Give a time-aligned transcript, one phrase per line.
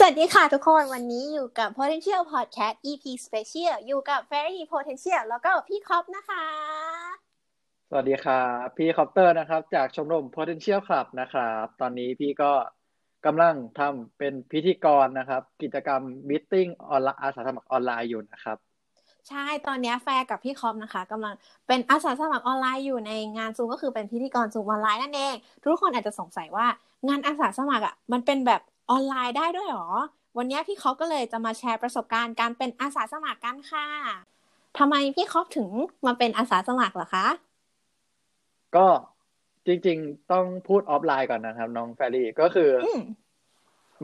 [0.00, 6.44] สวัสดีค่ะทุกคนวันนี้อยู่กับ Potential Podcast EP Special อยู่กับ Fairy Potential แล้วก็พี่คอปนะคะ
[7.90, 12.52] สวัสดีครับ พี่คอปเตอร์นะครับ จากชมรม Potential Club นะครับ ตอนนี้พี่ก็
[13.26, 18.56] กำลังทำเป็นพิธีกรนะครับ กิจกรรม Meeting ออนไลน์อาสาสมัครออนไลน์อยู่นะครับ
[19.28, 21.34] ใช่ตอนนี้แฟรี่กับพี่คอปนะคะกำลัง
[21.66, 26.66] เป็นอาสาสมัครออนไลน์อยู่ในงานซูมก็คือเป็นพิธีกรซูมออนไลน์นั่นเอง ทุกคนอาจจะสงสัยว่า
[27.08, 29.88] งานอาสาสมัครอะมันเป็นแบบ ออนไลน์ได้ด้วยหรอ
[30.36, 33.86] วันนี้พี่คอปก็เลยจะมาแชร์ประสบการณ์การเป็นอาสาสมัครกันค่ะ
[34.78, 35.68] ทำไมพี่คอปถึง
[36.06, 37.26] มาเป็นอาสาสมัครเหรอคะ
[38.76, 38.86] ก็
[39.66, 43.02] จริง ๆ ต้องพูดออฟไลน์ก่อนนะครับ น้องแฟรี่ก็คืออืม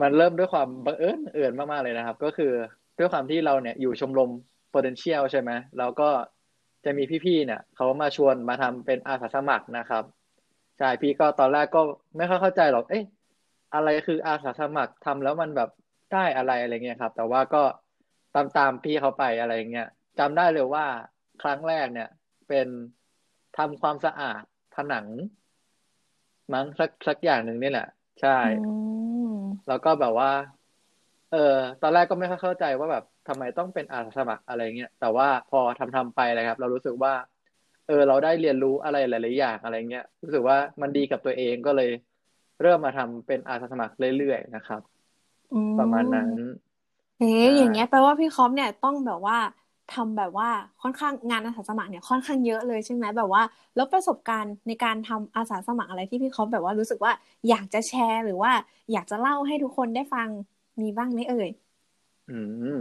[0.01, 2.51] มันเริ่มด้วยความบังเอิญเอิญมากๆเลยนะครับ ก็คือ
[2.97, 4.29] ด้วยความที่เราเนี่ยอยู่ชมรม
[4.73, 6.09] potential ใช่ไหมแล้วก็
[6.85, 10.03] จะมีพี่ๆเนี่ยเขามาชวนมาทำเป็นอาสาสมัครนะครับ
[10.77, 11.81] ใช่พี่ก็ตอนแรกก็
[12.17, 13.03] ไม่ค่อยเข้าใจหรอกเอ๊ะ
[13.75, 15.69] อะไรคืออาสาสมัครทำแล้วมันแบบ
[16.13, 17.63] ได้อะไรอะไรเงี้ยครับ แต่ว่าก็
[18.35, 19.87] ตามตามพี่เขาไปอะไรเงี้ย
[20.19, 20.85] จำได้เลยว่า
[21.41, 22.09] ครั้งแรกเนี่ย
[22.47, 22.67] เป็น
[23.57, 24.41] ทำความสะอาด
[24.75, 25.07] ผนัง
[26.53, 27.87] มั้งสักสักอย่างหนึ่งนี่แหละ
[28.21, 28.73] ใช่อื
[29.33, 29.35] ม
[29.67, 30.31] แล้วก็แบบว่า
[31.31, 37.13] เออตอนแรกก็ไม่ค่อยเข้าใจว่าแบบทำไมต้องเป็นอาสาสมัครอะไรเงี้ยแต่ว่าพอทำทำไปเลยครับ เรารู้สึกว่า
[37.87, 41.89] เออ เราได้เรียนรู้อะไรหลาย ๆ อย่างอะไรเงี้ยรู้สึกว่ามันดีกับตัวเองก็เลย
[42.61, 44.81] เริ่มมาทำเป็นอาสาสมัครเรื่อยๆนะครับ
[45.51, 46.31] อืประมาณนั้น
[47.17, 49.37] เอ๊ะใช่อย่างเงี้ยแปลว่าพี่คอปเนี่ยต้องแบบว่า
[49.89, 50.47] ทำแบบว่า
[50.81, 53.43] ค่อนข้างงานอาสาสมัครเนี่ยค่อนข้างเยอะเลยใช่ไหมแบบว่า
[53.75, 57.11] แล้วประสบการณ์ในการทำอาสาสมัครอะไรที่พี่คอปแบบว่ารู้สึกว่า
[57.47, 58.51] อยากจะแชร์หรือว่า
[58.91, 60.29] อยากจะเล่าให้ทุกคนได้ฟัง
[60.81, 61.49] มีบ้างไหมเอ่ย
[62.27, 62.31] อื
[62.77, 62.79] ม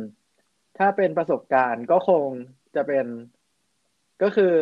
[0.77, 2.31] ถ้าเป็นประสบการณ์ก็คง
[2.75, 3.07] จะเป็น
[4.23, 4.55] ก็คือ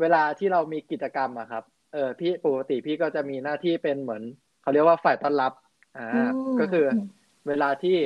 [0.00, 4.22] เวลาที่เรามีกิจกรรมอะครับ เออพี่ปกติพี่ก็จะมีหน้าที่เป็นเหมือน
[4.62, 5.52] เขาเรียกว่าฝ่ายต้อนรับ
[5.96, 7.04] อ่าอืมก็คืออม
[7.48, 7.96] เวลาที่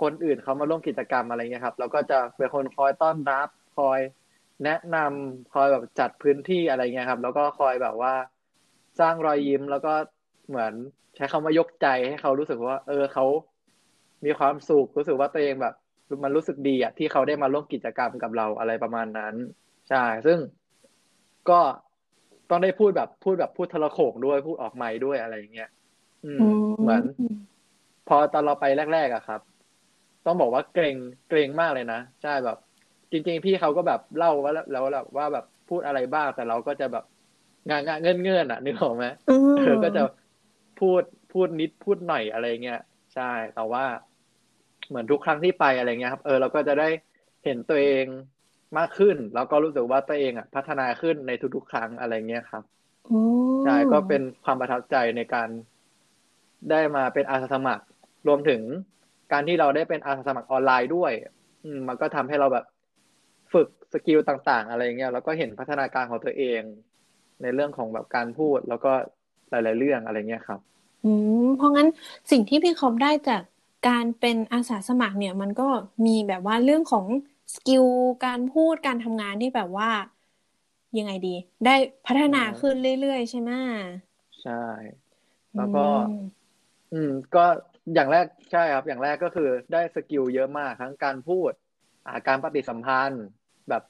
[0.00, 4.00] คนอื่นเขามาร่วมกิจกรรมอะไรเงี้ยครับ เราก็จะเป็นคนคอยต้อนรับคอย
[4.64, 8.14] แนะนำคอยแบบจัดพื้นที่อะไรเงี้ยครับ แล้วก็คอยแบบว่า
[9.00, 9.92] สร้างรอยยิ้มแล้วก็
[10.48, 10.72] เหมือน
[11.16, 13.24] ใช้คำว่ายกใจให้เขารู้สึกว่า เออเขา
[14.24, 15.74] มีความสุขรู้สึกว่าตัวเองแบบ
[16.24, 19.34] มันรู้สึกดีอะที่เขาได้มาร่วมกิจกรรมกับเราอะไรประมาณนั้น
[19.90, 20.38] ใช่ ซึ่ง
[21.50, 21.60] ก็
[22.50, 25.70] ต้องได้พูดแบบพูดแบบพูดทะละโขงด้วยพูดออกไมค์ด้วยอะไรอย่างเงี้ย
[26.24, 26.46] อืมอื
[26.80, 27.34] เหมือนม
[28.08, 29.40] พอตอนเราไปแรก ๆอะครับ
[30.26, 30.96] ต้องบอกว่าเกรง
[31.28, 32.58] เกรงมากเลยนะใช่แบบ
[33.10, 34.84] จริง ๆ พี่เขาก็แบบเล่าว่าแล้วแล้ว
[35.16, 37.04] ว่าแบบพูดอะไรบ้างแต่เราก็จะแบบ
[37.68, 40.02] งางเงื่อนเงื่อนๆอะนึกออกไหมอืมเออก็จะ
[40.80, 42.80] พูดพูดนิดพูดหน่อยอะไรเงี้ย
[43.14, 43.84] ใช่แต่ว่า
[44.88, 46.88] เหมือนทุกครั้งที่ไปอะไรเงี้ยครับ เออเราก็จะได้
[47.44, 48.06] เห็นตัวเอง
[48.78, 52.62] มากขึ้น แล้วก็รู้สึกว่าตัวเองอะพัฒนาขึ้นในทุกๆ ครั้งอะไรเงี้ยครับ
[53.10, 53.18] อื
[53.50, 55.48] มใช่ก็เป็นความประทับใจในการ
[56.70, 57.84] ได้มาเป็นอาสาสมัคร
[58.26, 58.60] รวมถึง
[59.32, 61.12] การที่เราได้เป็นอาสาสมัครออนไลน์ด้วย
[61.64, 62.64] อืมมันก็ทำให้เราแบบ
[63.52, 66.60] ฝึกสกิลต่าง ๆ อะไรเงี้ยแล้วก็เห็นพัฒนาการของตัวเอง
[67.42, 68.92] ในเรื่องของแบบการพูดแล้วก็
[69.50, 70.60] หลาย ๆ เรื่องอะไรเงี้ยครับ
[71.04, 71.12] อื
[71.44, 71.88] มเพราะงั้น
[72.30, 73.42] สิ่งที่พี่คอปได้จาก
[73.88, 75.68] การเป็นอาสาสมัครเนี่ย มันก็
[76.06, 77.04] มีแบบว่าเรื่องของ
[77.54, 77.84] skill
[78.24, 79.88] การพูดการทำงานที่แบบว่า
[80.96, 81.28] ยังไงดี
[81.64, 81.70] ได้
[82.06, 83.52] พัฒนาใช่ขึ้นเรื่อยๆ ใช่ไหม
[84.42, 84.52] ใช่
[85.56, 86.12] แล้วก็อืม
[86.92, 87.44] อืม ก็
[87.94, 91.52] อย่างแรกใช่ครับ อย่างแรกก็คือได้ skill เยอะมากทั้งการพูด
[92.06, 93.24] อ่าการปฏิสัมพันธ์
[93.68, 93.82] แบบ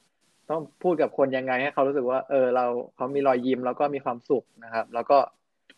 [0.51, 5.19] ต้องพูดกับคนยังไงให้เขารู้สึกว่า เออ เราเขามีรอยยิ้มแล้วก็มีความสุขนะครับ แล้วก็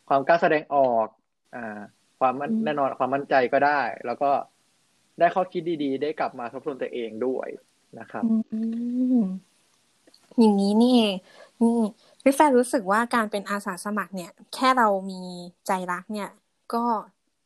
[0.09, 1.07] ความกล้าแสดงออก
[1.55, 1.81] อ่า
[2.21, 4.31] ความมั่นอืมแน่นอนความมั่นใจก็ได้ แล้วก็
[5.19, 7.49] ได้ข้อคิดดีๆ ได้กลับมาทบทวนตัวเองด้วย
[7.99, 8.29] นะครับอื
[9.23, 9.25] ม
[10.39, 11.15] อย่างนี้นี่เอง
[11.63, 11.71] นี่
[12.23, 15.23] พี่แฟนรู้สึกว่าการเป็นอาสาสมัครเนี่ย แค่เรามี
[15.67, 16.29] ใจรักเนี่ย
[16.75, 16.85] ก็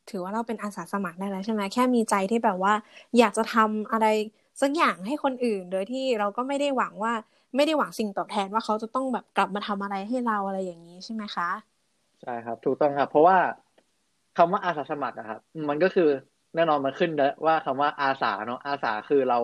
[0.09, 2.73] ถือว่าเราเป็นอาสาสมัครได้แล้วใช่ไหมแค่มีใจที่แบบว่า
[3.17, 4.05] อยากจะทำอะไร
[4.61, 7.13] สักอย่างให้คนอื่น โดยที่เราก็ไม่ได้หวังว่า
[7.55, 11.49] ไม่ได้หวังสิ่งตอบแทนว่าเขาจะต้องแบบกลับมาทำอะไรให้เราอะไรอย่างนี้ใช่ไหมคะ
[12.21, 13.37] ใช่ครับ ถูกต้องครับ เพราะว่า
[14.37, 15.39] คำว่าอาสาสมัครอะครับ
[15.69, 16.09] มันก็คือ
[16.55, 19.39] แน่นอนมันขึ้นแล้วว่าคำว่าอาสาเนาะอาสาคือเรา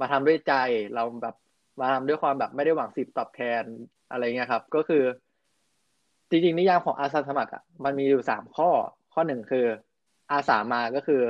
[0.00, 0.54] มาทำด้วยใจ
[0.94, 1.34] เราแบบ
[1.80, 3.62] มาทำด้วยความแบบไม่ได้หวังสิบตอบแทน
[4.10, 5.04] อะไรเงี้ยครับ ก็คือ
[6.30, 8.70] จริงๆนิยามของอาสาสมัครอะมันมีอยู่สามข้อ
[9.14, 9.66] ข้อหนึ่งคือ
[10.32, 11.22] อาสามาก็คือ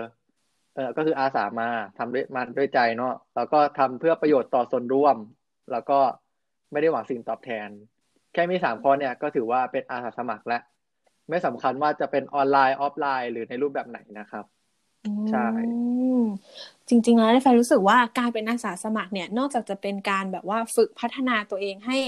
[0.74, 1.68] เออก็คืออาสามา
[1.98, 5.16] ทำด้วยมาด้วยใจเนาะแล้วก็ทำเพื่อประโยชน์ต่อส่วนรวม
[5.72, 5.98] แล้วก็
[6.72, 7.68] ไม่ได้หวังสิ่งตอบแทน
[8.32, 10.62] แค่มีสามข้อเนี่ยก็ถือว่าเป็นอาสาสมัครแล้ว
[11.28, 14.44] ไม่สำคัญว่าจะเป็นออนไลน์ออฟไลน์ หรือในรูปแบบไหนนะครับ
[15.28, 15.40] ใช่
[16.88, 21.98] จริง ๆ แล้วแฟรี่รู้สึกว่าการเป็นอาสาสมัครเนี่ย นอกจากจะเป็นการแบบว่าฝึกพัฒนาตัวเองให้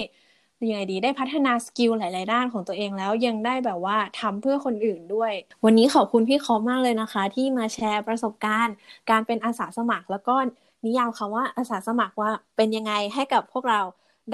[0.68, 5.32] ยังไงดีได้พัฒนา skill หลาย ๆ ด้านของตัวเองแล้วยังได้แบบว่าทำเพื่อคนอื่นด้วย
[5.64, 8.74] วันนี้ขอบคุณพี่คอมมากเลยนะคะ ที่มาแชร์ประสบการณ์
[9.10, 10.36] การเป็นอาสาสมัคร แล้วก็
[10.84, 13.80] นิยามคำว่าอาสาสมัครว่าเป็นยังไงให้กับพวกเรา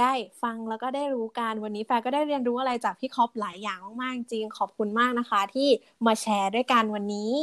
[0.01, 0.13] ได้
[0.43, 5.69] ฟังแล้วก็ได้รู้กันวันนี้แฟนก็ได้เรียนรู้อะไรจากพี่คอปหลายอย่างมากๆจริงขอบคุณมากนะคะ ที่
[6.07, 7.35] มาแชร์ด้วยกันวันนี้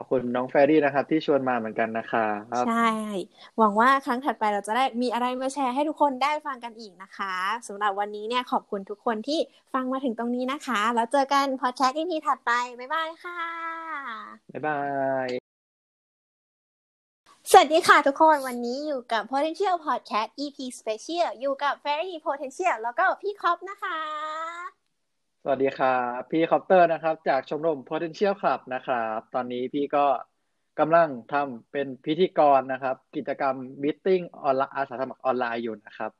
[0.00, 2.26] อบคุณน้องแฟรี่นะครับ ที่ชวนมาเหมือนกันนะคะ
[2.66, 2.88] ใช่
[3.58, 7.34] หวังว่าครั้งถัดไปเราจะได้มีอะไรมาแชร์ให้ทุกคนได้ฟังกันอีกนะคะ
[7.68, 9.40] สำหรับวันนี้เนี่ยขอบคุณทุกคนที่
[9.74, 13.40] ฟังมาถึงตรงนี้นะคะ แล้วเจอกันพอดแคสต์ EP ถัดไป บ๊ายบายค่ะ
[14.52, 14.78] บ๊ายบา
[15.26, 15.28] ย
[17.50, 23.98] สวัสดีค่ะทุกคนวันนี้อยู่กับ Potential Podcast EP Special อยู่กับ Fairy Potential แล้วก็พี่คอปนะคะ
[25.42, 30.06] สวัสดีครับพี่คอปเตอร์นะครับ จากชมรม Potential Club นะครับ ตอนนี้พี่ก็
[30.78, 36.10] กำลังทำเป็นพิธีกรนะครับ กิจกรรม Meeting ออนไลน์อาสาสมัครออนไลน์อยู่นะครับ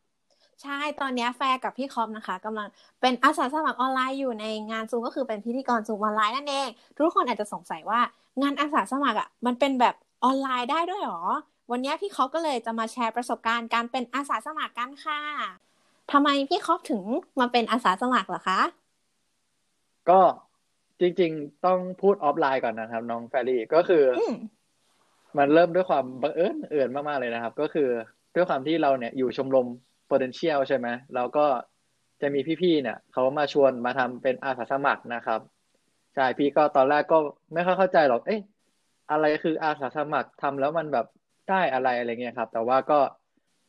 [0.63, 2.69] ใช่ตอนนี้แฟรี่กับพี่คอปนะคะกำลัง
[3.01, 8.01] เป็นอาสาสมัครออนไลน์อยู่ในงานซูมก็คือเป็นพิธีกรซูมออนไลน์นั่นเอง ทุกคนอาจจะสงสัยว่า
[8.43, 9.95] งานอาสาสมัครอะมันเป็นแบบ
[10.25, 11.21] ออนไลน์ได้ด้วยหรอ
[11.71, 15.21] วันนี้พี่คอปก็เลยจะมาแชร์ประสบการณ์การเป็นอาสาสมัครกันค่ะ
[16.13, 17.03] ทำไมพี่คอปถึง
[17.41, 18.61] มาเป็นอาสาสมัครเหรอคะ
[20.09, 20.21] ก็
[21.01, 24.05] จริง ๆ ต้องพูดออฟไลน์ก่อนนะครับ น้องแฟรี่ก็คือ
[25.39, 27.89] มันเริ่มด้วยความบังเอิญเอื่นมากๆเลยนะครับ ก็คือ
[28.35, 29.67] ด้วยความที่เราเนี่ยอยู่ชมรม
[30.11, 31.47] potential ใช่ไหมแล้วก็
[32.21, 35.41] จะมีพี่ๆเนี่ยเขามาชวนมาทำเป็นอาสาสมัครนะครับ
[36.15, 37.19] ใช่พี่ก็ตอนแรกก็
[37.53, 38.41] ไม่ค่อยเข้าใจหรอกเอ๊ะ
[39.11, 41.07] อะไรคืออาสาสมัครทำแล้วมันแบบ
[41.51, 43.01] ได้อะไรอะไรเงี้ยครับ แต่ว่าก็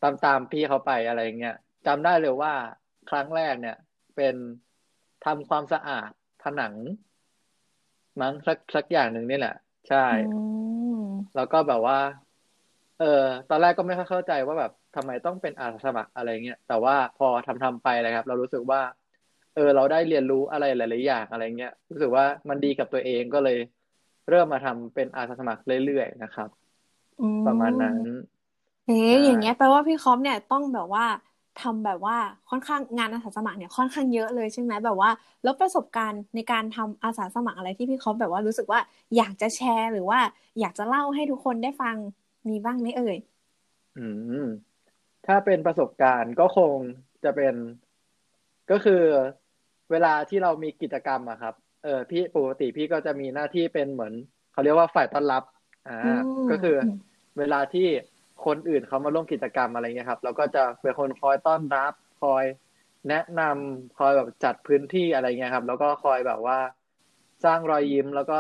[0.02, 1.56] ตามตามพี่เขาไปอะไรเงี้ย
[1.88, 2.54] จำได้เลยว่า
[3.10, 3.78] ครั้งแรกเนี่ย
[4.16, 4.36] เป็น
[5.26, 6.12] ทำความสะอาด
[6.44, 6.76] ผนัง
[8.22, 9.56] มั้งสักสักอย่างหนึ่งนี่แหละ
[9.90, 9.98] ใช่
[11.36, 11.98] แล้วก็แบบว่า
[13.00, 13.06] เออ
[13.50, 18.82] ตอนแรกก็ไม่ค่อยเข้าใจว่าแบบทำไมต้องเป็นอาสาสมัครอะไรเงี้ยแต่ว่าพอทำทำไปเลยครับ เรารู้สึกว่า
[19.54, 23.58] เออ เราได้เรียนรู้อะไรหลายๆอย่างอะไรเงี้ยรู้สึกว่ามันดีกับตัวเองก็เลย
[24.30, 26.50] เริ่มมาทำเป็นอาสาสมัครเรื่อยๆนะครับ
[27.46, 27.98] ประมาณนั้น
[28.86, 28.94] เอ๊
[29.26, 31.06] อย่างเงี้ยแปลว่าพี่คอมเนี่ยต้องแบบว่า
[31.58, 32.18] ทำแบบว่า
[32.50, 35.10] ค่อนข้างงานอาสาสมัครเนี่ยค่อนข้างเยอะเลยใช่ไหมแบบว่า
[35.44, 38.80] แล้วประสบการณ์ในการทำอาสาสมัครอะไรที่พี่คอมแบบว่ารู้สึกว่า
[39.18, 40.20] อยากจะแชร์หรือว่า
[40.60, 41.96] อยากจะเล่าให้ทุกคนได้ฟัง
[42.50, 43.18] มีบ้างไหมเอ่ย
[43.98, 44.06] อื
[44.44, 44.46] ม
[45.28, 46.76] ถ้าเป็นประสบการณ์ก็คง
[47.24, 47.56] จะเป็น
[48.72, 49.04] ก็คือ
[49.92, 54.14] เวลาที่เรามีกิจกรรมอะครับ เออพี่ปกติพี่ก็จะมีหน้าที่เป็นเหมือน
[54.52, 55.44] เขาเรียกว่าฝ่ายต้อนรับ
[55.88, 56.20] อ่า
[56.52, 56.76] ก็คือ
[57.38, 57.88] เวลาที่
[58.46, 62.44] คนอื่นเขามาร่วมกิจกรรมอะไรเงี้ยครับเราก็จะเป็นคนคอยต้อนรับ คอย
[63.10, 66.60] แนะนำคอยแบบจัดพื้นที่อะไรเงี้ยครับ แล้วก็คอยแบบว่า
[67.46, 68.38] สร้างรอยยิ้มแล้วก็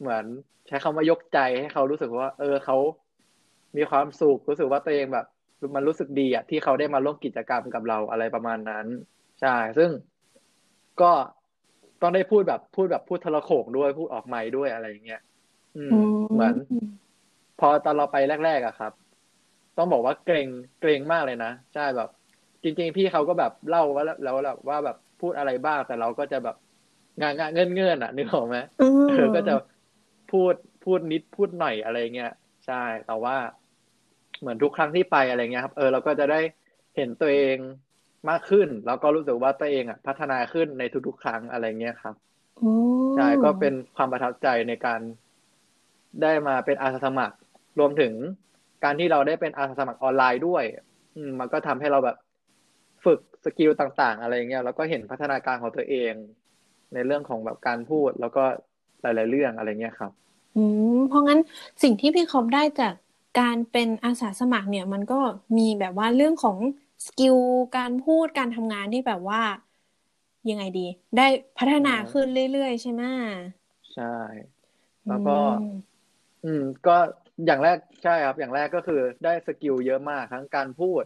[0.00, 0.24] เหมือน
[0.68, 2.76] ใช้คำว่ายกใจให้เขารู้สึกว่า เออเขา
[3.76, 5.26] มีความสุขรู้สึกว่าตัวเองแบบ
[5.74, 8.86] มันรู้สึกดีอะที่เขาได้มาร่วมกิจกรรมกับเราอะไรประมาณนั้น
[9.40, 9.90] ใช่ซึ่ง
[11.02, 11.12] ก็
[12.02, 15.22] ต้องได้พูดแบบพูดแบบพูดทะลโขงด้วยพูดออกไม้ด้วยอะไรอย่างเงี้ย
[15.76, 15.90] อืม
[16.34, 16.54] เหมือน
[17.60, 18.92] พอตอนเราไปแรก ๆอะครับ
[19.78, 20.48] ต้องบอกว่าเกรง
[20.80, 22.08] เกรงมากเลยนะใช่แบบ
[22.62, 26.56] จริง ๆ พี่เขาก็แบบเล่าว่าแล้วแบบว่าแบบพูดอะไรบ้างแต่เราก็จะแบบ
[27.20, 28.56] งานงานเงินเงินอะนึกออกไหม
[29.08, 29.54] เออก็จะ
[30.32, 30.54] พูด
[30.84, 32.32] พูดนิดพูดหน่อยอะไรเงี้ย
[32.66, 33.36] ใช่แต่ว่า
[34.40, 36.40] เหมือนทุกครั้งที่ไปอะไรเงี้ยครับเออเราก็จะได้
[36.96, 37.56] เห็นตัวเอง
[38.30, 42.14] มากขึ้น แล้วก็รู้สึกว่าตัวเองอะ พัฒนาขึ้นในทุกๆ ครั้งอะไรเงี้ยครับ
[43.14, 45.00] ใช่ก็เป็นความประทับใจในการ
[46.22, 47.36] ได้มาเป็นอาสาสมัคร
[47.78, 48.12] รวมถึง
[48.84, 50.64] การที่เราได้เป็นอาสาสมัครออนไลน์ด้วย
[51.16, 52.16] อืม มันก็ทำให้เราแบบ
[53.04, 56.12] ฝึก skill ต่าง ๆ อะไรเงี้ยแล้วก็เห็นพัฒนาการของตัวเอง
[56.94, 58.44] ในเรื่องของแบบการพูดแล้วก็
[59.02, 60.12] หลาย ๆ เรื่องอะไรเงี้ยครับ
[60.56, 60.62] อื
[60.94, 61.40] มเพราะงั้น
[61.82, 62.94] สิ่งที่พี่คอปได้จาก
[63.40, 65.20] การเป็นอาสาสมัครเนี่ย มันก็
[65.58, 66.58] มีแบบว่าเรื่องของ
[67.06, 67.36] skill
[67.76, 69.40] การพูดการทำงานที่แบบว่า
[70.50, 71.26] ยังไงดี ได้
[71.58, 73.02] พัฒนาขึ้นเรื่อย ๆ ใช่ไหม
[73.92, 74.14] ใช่
[75.08, 75.38] แล้วก็
[76.44, 76.96] อืม ก็
[77.46, 81.02] อย่างแรกใช่ครับ อย่างแรกก็คือได้สกิลเยอะมากทั้งการพูด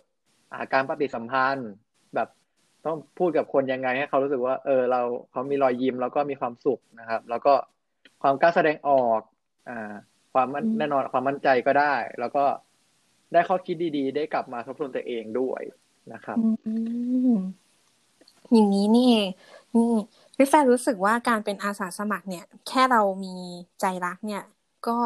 [0.53, 1.71] อ่าการปฏิสัมพันธ์
[2.15, 2.29] แบบ
[2.87, 7.55] ต้องพูดกับคนยังไงให้เขารู้สึกว่า เออ เราเขามีรอยยิ้มแล้วก็มีความสุขนะครับ แล้วก็
[8.23, 9.21] ความกล้าแสดงออก
[9.69, 9.93] อ่า
[10.33, 10.47] ความ
[10.79, 12.45] แน่นอนความมั่นใจก็ได้ แล้วก็
[13.33, 15.63] ได้ข้อคิดดีๆ ได้กลับมาทบทวนตัวเองด้วย
[16.13, 16.39] นะครับ
[18.53, 19.29] อย่างนี้นี่เอง
[19.75, 19.93] นี่
[20.37, 23.35] พี่แฟรู้สึกว่าการเป็นอาสาสมัครเนี่ย แค่เรามี
[23.81, 24.43] ใจรักเนี่ย
[24.89, 24.99] ก็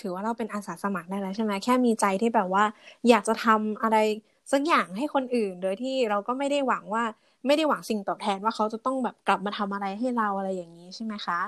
[0.00, 2.64] ถือว่าเราเป็นอาสาสมัครได้แล้วใช่ไหมแค่มีใจที่แบบว่า
[3.08, 3.96] อยากจะทำอะไร
[4.52, 7.04] สักอย่างให้คนอื่น โดยที่เราก็ไม่ได้หวังว่า
[7.46, 11.40] ไม่ได้หวังสิ่งตอบแทนว่าเขาจะต้องแบบกลับมาทำอะไรให้เราอะไรอย่างนี้ใช่ไหมคะ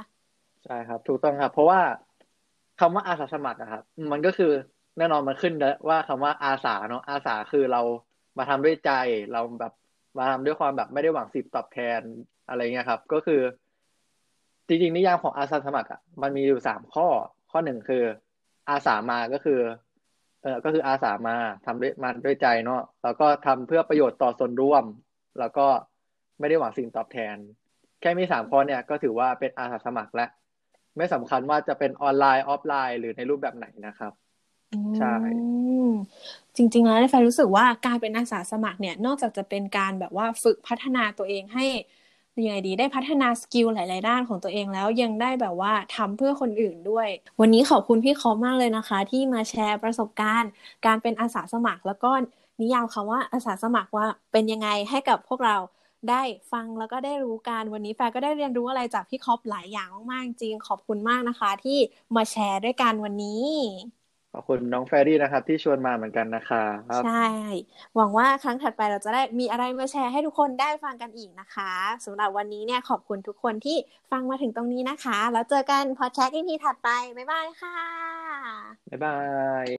[0.64, 1.80] ใช่ครับ ถูกต้องครับ เพราะว่า
[2.80, 4.52] คำว่าอาสาสมัครอะครับ มันก็คือ
[4.98, 7.82] แน่นอนมันขึ้นแล้วว่าคำว่าอาสาเนาะอาสาคือเรา
[8.38, 8.90] มาทำด้วยใจ
[9.32, 9.72] เราแบบ
[10.18, 12.00] มาทำด้วยความแบบไม่ได้หวังสิทธิ์ตอบแทน
[12.48, 13.40] อะไรเงี้ยครับ ก็คือ
[14.66, 17.06] จริงๆนิยามของอาสาสมัครอะมันมีอยู่สามข้อ
[17.50, 18.02] ข้อหนึ่งคือ
[18.70, 19.61] อาสามาก็คือ
[20.42, 24.85] เออก็คืออาสามาทำด้วยมาด้วยใจเนาะแล้วก็ทำเพื่อประโยชน์ต่อส่วนร่วม
[25.38, 25.66] แล้วก็
[26.38, 27.37] ไม่ได้หวังสิ่งตอบแทน
[28.00, 30.30] แค่มีสามข้อเนี่ยก็ถือว่าเป็นอาสาสมัครแล้ว
[30.96, 34.12] ไม่สำคัญว่าจะเป็นออนไลน์ออฟไลน์ หรือในรูปแบบไหนนะครับ
[34.99, 35.14] ใช่
[36.56, 41.66] จริง ๆ แล้วแฟรี่รู้สึกว่าการเป็นอาสาสมัครเนี่ย นอกจากจะเป็นการแบบว่าฝึกพัฒนาตัวเองให้
[42.36, 47.08] ยังไงดีได้พัฒนา skill หลาย ๆ ด้านของตัวเองแล้วยังได้แบบว่าทำเพื่อคนอื่นด้วย
[47.40, 50.50] วันนี้ขอบคุณพี่คอปมากเลยนะคะ ที่มาแชร์ประสบการณ์
[50.86, 52.10] การเป็นอาสาสมัครแล้วก็
[52.60, 55.56] นิยามคำว่าอาสาสมัครว่าเป็นยังไงให้กับพวกเรา
[56.10, 61.78] ได้ฟังแล้วก็ได้รู้กันวันนี้แฟรี่ก็ได้เรียนรู้อะไรจากพี่คอปหลายอย่างมากๆจริงขอบคุณมากนะคะ ที่
[62.16, 63.42] มาแชร์ด้วยกันวันนี้
[64.38, 66.66] ขอบคุณน้องแฟรี่นะครับ ที่ชวนมาเหมือนกันนะครั
[66.98, 67.26] บใช่
[67.96, 71.72] หวังว่าครั้งถัดไปเราจะได้มีอะไรมาแชร์ให้ทุกคนได้ฟังกันอีกนะคะ
[72.04, 73.76] สำหรับวันนี้เนี่ยขอบคุณทุกคนที่
[74.10, 77.76] ฟังมาถึงตรงนี้นะคะ แล้วเจอกันพอดแคสต์ EP ถัดไป บ๊ายบายค่ะ
[78.90, 79.16] บ๊ายบา
[79.64, 79.66] ย